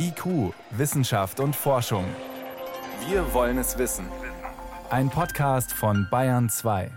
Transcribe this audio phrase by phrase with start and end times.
[0.00, 2.04] IQ, Wissenschaft und Forschung.
[3.08, 4.06] Wir wollen es wissen.
[4.90, 6.92] Ein Podcast von Bayern 2.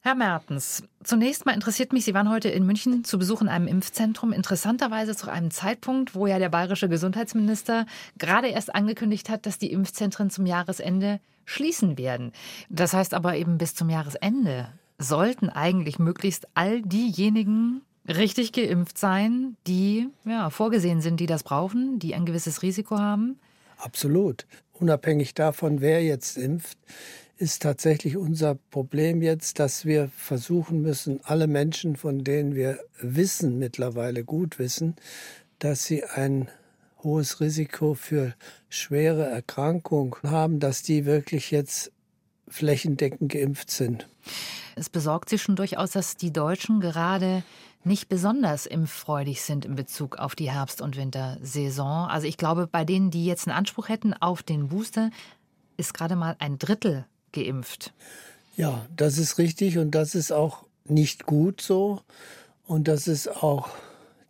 [0.00, 3.66] Herr Mertens, zunächst mal interessiert mich, Sie waren heute in München zu Besuch in einem
[3.66, 4.32] Impfzentrum.
[4.32, 7.84] Interessanterweise zu einem Zeitpunkt, wo ja der bayerische Gesundheitsminister
[8.16, 12.32] gerade erst angekündigt hat, dass die Impfzentren zum Jahresende schließen werden.
[12.70, 19.56] Das heißt aber eben bis zum Jahresende sollten eigentlich möglichst all diejenigen richtig geimpft sein,
[19.66, 23.38] die ja, vorgesehen sind, die das brauchen, die ein gewisses Risiko haben?
[23.78, 24.46] Absolut.
[24.72, 26.78] Unabhängig davon, wer jetzt impft,
[27.38, 33.58] ist tatsächlich unser Problem jetzt, dass wir versuchen müssen, alle Menschen, von denen wir wissen,
[33.58, 34.96] mittlerweile gut wissen,
[35.58, 36.48] dass sie ein
[37.02, 38.34] hohes Risiko für
[38.68, 41.92] schwere Erkrankungen haben, dass die wirklich jetzt
[42.48, 44.08] flächendeckend geimpft sind.
[44.76, 47.42] Es besorgt Sie schon durchaus, dass die Deutschen gerade
[47.86, 52.08] nicht besonders impffreudig sind in Bezug auf die Herbst- und Wintersaison.
[52.08, 55.10] Also ich glaube, bei denen, die jetzt einen Anspruch hätten auf den Booster,
[55.76, 57.92] ist gerade mal ein Drittel geimpft.
[58.56, 62.00] Ja, das ist richtig und das ist auch nicht gut so.
[62.66, 63.68] Und das ist auch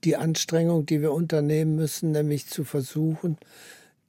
[0.05, 3.39] die Anstrengung, die wir unternehmen müssen, nämlich zu versuchen,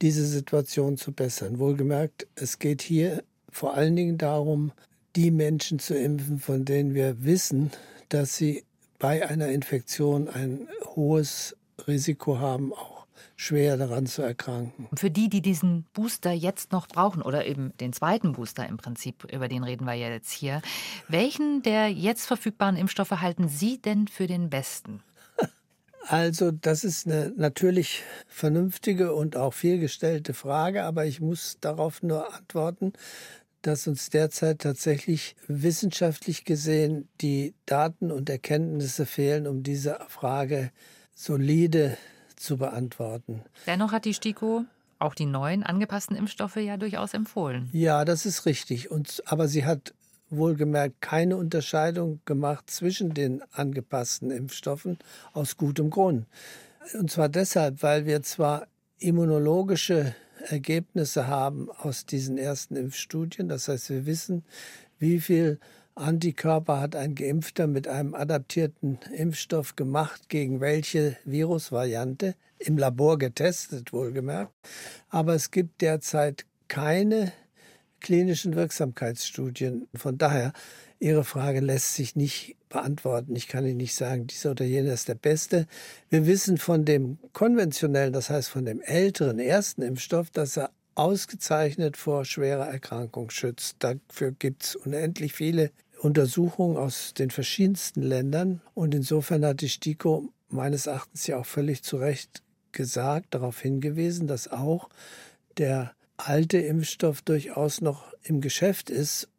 [0.02, 1.60] diese Situation zu bessern.
[1.60, 4.72] Wohlgemerkt, es geht hier vor allen Dingen darum,
[5.16, 7.72] die Menschen zu impfen, von denen wir wissen,
[8.10, 8.64] dass sie
[9.00, 11.56] bei einer Infektion ein hohes
[11.88, 12.98] Risiko haben, auch
[13.36, 14.88] schwer daran zu erkranken.
[14.96, 19.32] Für die, die diesen Booster jetzt noch brauchen oder eben den zweiten Booster im Prinzip,
[19.32, 20.62] über den reden wir ja jetzt hier,
[21.08, 25.02] welchen der jetzt verfügbaren Impfstoffe halten Sie denn für den besten?
[26.10, 32.34] Also das ist eine natürlich vernünftige und auch vielgestellte Frage, aber ich muss darauf nur
[32.34, 32.94] antworten,
[33.62, 40.72] dass uns derzeit tatsächlich wissenschaftlich gesehen die Daten und Erkenntnisse fehlen, um diese Frage
[41.16, 41.98] solide
[42.36, 43.44] zu beantworten.
[43.66, 44.66] Dennoch hat die STIKO
[45.00, 47.70] auch die neuen angepassten Impfstoffe ja durchaus empfohlen.
[47.72, 48.90] Ja, das ist richtig.
[48.90, 49.94] Und, aber sie hat
[50.30, 54.98] wohlgemerkt keine Unterscheidung gemacht zwischen den angepassten Impfstoffen
[55.34, 56.26] aus gutem Grund.
[56.94, 58.68] Und zwar deshalb, weil wir zwar
[59.00, 60.16] immunologische
[60.50, 63.50] Ergebnisse haben aus diesen ersten Impfstudien.
[63.50, 64.44] Das heißt, wir wissen,
[65.00, 65.60] wie viel
[65.96, 73.94] Antikörper hat ein Geimpfter mit einem adaptierten Impfstoff gemacht, gegen welche Virusvariante, im Labor getestet
[73.94, 74.52] wohlgemerkt.
[75.10, 77.32] Aber es gibt derzeit keine
[78.00, 79.88] klinischen Wirksamkeitsstudien.
[79.94, 80.54] Von daher,
[81.00, 83.36] Ihre Frage lässt sich nicht beantworten.
[83.36, 85.68] Ich kann Ihnen nicht sagen, dieser oder jener ist der beste.
[86.10, 91.98] Wir wissen von dem konventionellen, das heißt von dem älteren ersten Impfstoff, dass er ausgezeichnet
[91.98, 93.78] vor schwerer Erkrankung schützt.
[93.80, 95.72] Dafür gibt es unendlich viele
[96.02, 98.62] Untersuchungen aus den verschiedensten Ländern.
[98.74, 102.42] Und insofern hat die STIKO meines Erachtens ja auch völlig zu Recht
[102.72, 104.90] gesagt, darauf hingewiesen, dass auch
[105.58, 109.30] der alte Impfstoff durchaus noch im Geschäft ist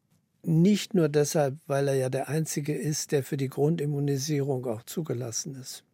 [0.48, 5.54] nicht nur deshalb, weil er ja der einzige ist, der für die Grundimmunisierung auch zugelassen
[5.54, 5.84] ist.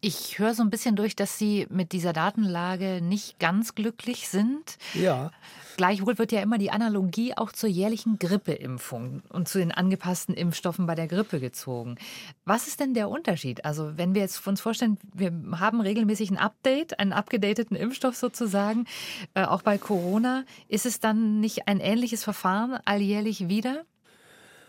[0.00, 4.78] Ich höre so ein bisschen durch, dass Sie mit dieser Datenlage nicht ganz glücklich sind.
[4.94, 5.30] Ja.
[5.76, 10.86] Gleichwohl wird ja immer die Analogie auch zur jährlichen Grippeimpfung und zu den angepassten Impfstoffen
[10.86, 11.96] bei der Grippe gezogen.
[12.44, 13.64] Was ist denn der Unterschied?
[13.64, 18.86] Also, wenn wir jetzt uns vorstellen, wir haben regelmäßig ein Update, einen abgedateten Impfstoff sozusagen,
[19.34, 23.84] äh, auch bei Corona, ist es dann nicht ein ähnliches Verfahren alljährlich wieder?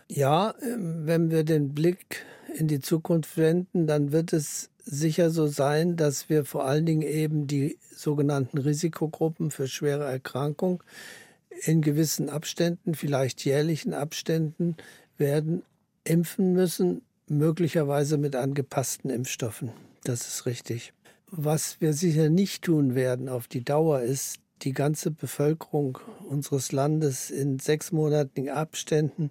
[0.08, 5.46] Ja, ähm, wenn wir den Blick in die Zukunft wenden, dann wird es sicher so
[5.46, 10.82] sein, dass wir vor allen Dingen eben die sogenannten Risikogruppen für schwere Erkrankung
[11.62, 14.76] in gewissen Abständen, vielleicht jährlichen Abständen,
[15.16, 15.62] werden
[16.04, 19.70] impfen müssen, möglicherweise mit angepassten Impfstoffen.
[20.04, 20.92] Das ist richtig.
[21.30, 27.30] Was wir sicher nicht tun werden auf die Dauer ist, die ganze Bevölkerung unseres Landes
[27.30, 29.30] in sechsmonatigen Abständen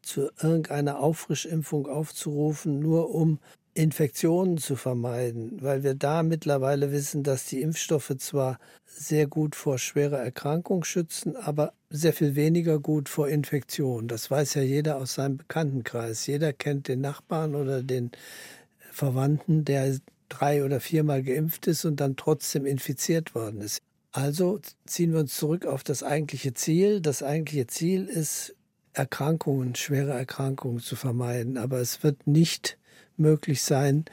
[0.00, 3.38] zu irgendeiner Auffrischimpfung aufzurufen, nur um
[3.74, 9.78] Infektionen zu vermeiden, weil wir da mittlerweile wissen, dass die Impfstoffe zwar sehr gut vor
[9.78, 14.08] schwerer Erkrankung schützen, aber sehr viel weniger gut vor Infektion.
[14.08, 16.26] Das weiß ja jeder aus seinem Bekanntenkreis.
[16.26, 18.10] Jeder kennt den Nachbarn oder den
[18.90, 19.96] Verwandten, der
[20.28, 23.80] drei oder viermal geimpft ist und dann trotzdem infiziert worden ist.
[24.12, 27.00] Also ziehen wir uns zurück auf das eigentliche Ziel.
[27.00, 28.54] Das eigentliche Ziel ist,
[28.92, 31.56] Erkrankungen, schwere Erkrankungen zu vermeiden.
[31.56, 32.78] Aber es wird nicht
[33.16, 34.04] möglich sein,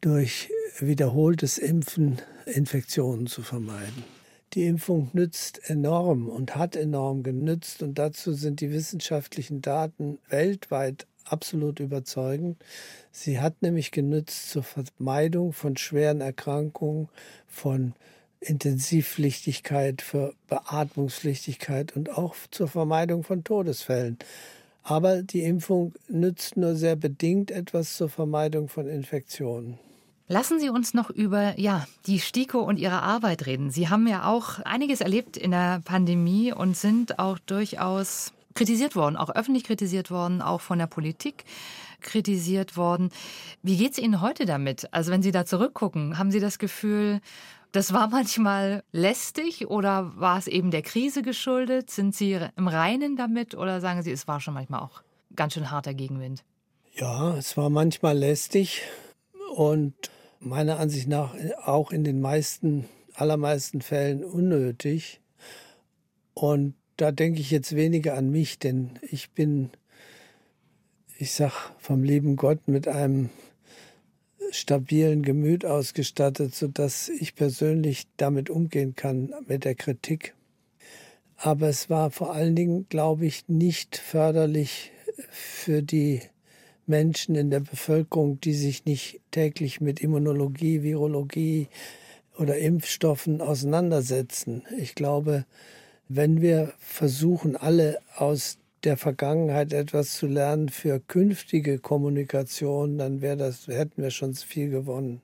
[0.00, 4.04] durch wiederholtes Impfen Infektionen zu vermeiden.
[4.54, 11.06] Die Impfung nützt enorm und hat enorm genützt und dazu sind die wissenschaftlichen Daten weltweit
[11.24, 12.62] absolut überzeugend.
[13.10, 17.08] Sie hat nämlich genützt zur Vermeidung von schweren Erkrankungen,
[17.46, 17.94] von
[18.48, 24.18] Intensivpflichtigkeit, für Beatmungspflichtigkeit und auch zur Vermeidung von Todesfällen.
[24.82, 29.78] Aber die Impfung nützt nur sehr bedingt etwas zur Vermeidung von Infektionen.
[30.28, 33.70] Lassen Sie uns noch über ja, die STIKO und Ihre Arbeit reden.
[33.70, 39.16] Sie haben ja auch einiges erlebt in der Pandemie und sind auch durchaus kritisiert worden,
[39.16, 41.44] auch öffentlich kritisiert worden, auch von der Politik
[42.00, 43.10] kritisiert worden.
[43.62, 44.92] Wie geht es Ihnen heute damit?
[44.92, 47.20] Also wenn Sie da zurückgucken, haben Sie das Gefühl,
[47.76, 51.90] das war manchmal lästig oder war es eben der Krise geschuldet?
[51.90, 55.02] Sind Sie im Reinen damit oder sagen Sie, es war schon manchmal auch
[55.34, 56.42] ganz schön harter Gegenwind?
[56.94, 58.80] Ja, es war manchmal lästig
[59.54, 59.92] und
[60.40, 61.34] meiner Ansicht nach
[61.64, 65.20] auch in den meisten, allermeisten Fällen unnötig.
[66.32, 69.68] Und da denke ich jetzt weniger an mich, denn ich bin,
[71.18, 73.28] ich sag vom lieben Gott mit einem
[74.56, 80.34] stabilen Gemüt ausgestattet, sodass ich persönlich damit umgehen kann mit der Kritik.
[81.36, 84.92] Aber es war vor allen Dingen, glaube ich, nicht förderlich
[85.30, 86.22] für die
[86.86, 91.68] Menschen in der Bevölkerung, die sich nicht täglich mit Immunologie, Virologie
[92.38, 94.62] oder Impfstoffen auseinandersetzen.
[94.78, 95.44] Ich glaube,
[96.08, 103.36] wenn wir versuchen, alle aus der Vergangenheit etwas zu lernen für künftige Kommunikation, dann wäre
[103.36, 105.20] das, hätten wir schon viel gewonnen.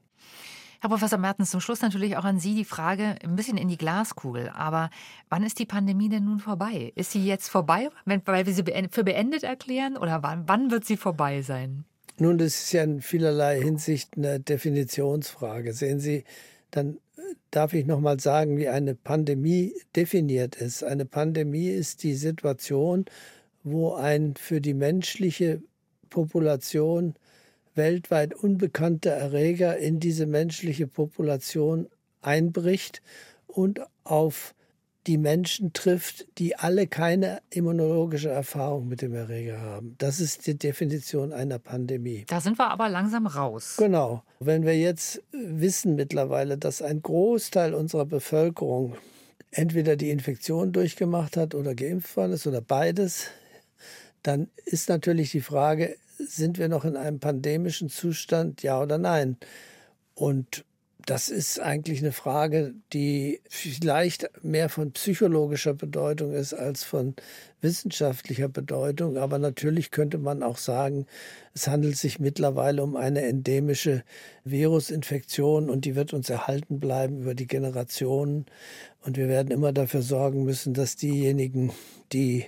[0.80, 3.78] Herr Professor Mertens, zum Schluss natürlich auch an Sie die Frage ein bisschen in die
[3.78, 4.48] Glaskugel.
[4.48, 4.90] Aber
[5.28, 6.92] wann ist die Pandemie denn nun vorbei?
[6.96, 9.96] Ist sie jetzt vorbei, weil wir sie für beendet erklären?
[9.96, 11.84] Oder wann, wann wird sie vorbei sein?
[12.18, 15.72] Nun, das ist ja in vielerlei Hinsicht eine Definitionsfrage.
[15.72, 16.24] Sehen Sie,
[16.72, 16.98] dann
[17.52, 20.82] darf ich noch mal sagen, wie eine Pandemie definiert ist.
[20.82, 23.04] Eine Pandemie ist die Situation,
[23.64, 25.62] wo ein für die menschliche
[26.10, 27.14] Population
[27.74, 31.88] weltweit unbekannter Erreger in diese menschliche Population
[32.20, 33.02] einbricht
[33.46, 34.54] und auf
[35.06, 39.96] die Menschen trifft, die alle keine immunologische Erfahrung mit dem Erreger haben.
[39.98, 42.24] Das ist die Definition einer Pandemie.
[42.28, 43.76] Da sind wir aber langsam raus.
[43.78, 44.22] Genau.
[44.38, 48.94] Wenn wir jetzt wissen mittlerweile, dass ein Großteil unserer Bevölkerung
[49.50, 53.26] entweder die Infektion durchgemacht hat oder geimpft worden ist oder beides,
[54.22, 59.36] dann ist natürlich die Frage, sind wir noch in einem pandemischen Zustand, ja oder nein?
[60.14, 60.64] Und
[61.06, 67.14] das ist eigentlich eine Frage, die vielleicht mehr von psychologischer Bedeutung ist als von
[67.60, 69.16] wissenschaftlicher Bedeutung.
[69.16, 71.06] Aber natürlich könnte man auch sagen,
[71.54, 74.04] es handelt sich mittlerweile um eine endemische
[74.44, 78.46] Virusinfektion und die wird uns erhalten bleiben über die Generationen.
[79.00, 81.72] Und wir werden immer dafür sorgen müssen, dass diejenigen,
[82.12, 82.46] die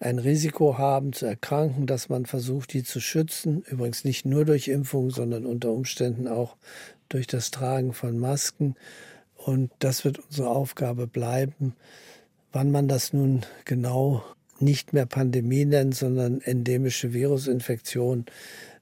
[0.00, 3.62] ein Risiko haben zu erkranken, dass man versucht, die zu schützen.
[3.68, 6.56] Übrigens nicht nur durch Impfung, sondern unter Umständen auch
[7.08, 8.74] durch das Tragen von Masken.
[9.36, 11.74] Und das wird unsere Aufgabe bleiben.
[12.52, 14.22] Wann man das nun genau
[14.60, 18.26] nicht mehr Pandemie nennt, sondern endemische Virusinfektion,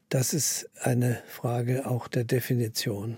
[0.09, 3.17] das ist eine Frage auch der Definition.